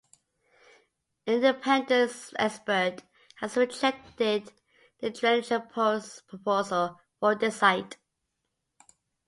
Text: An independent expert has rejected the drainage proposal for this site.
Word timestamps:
An 1.27 1.35
independent 1.35 2.33
expert 2.39 3.03
has 3.35 3.55
rejected 3.55 4.51
the 4.99 5.11
drainage 5.11 5.49
proposal 6.27 6.99
for 7.19 7.35
this 7.35 7.57
site. 7.57 7.97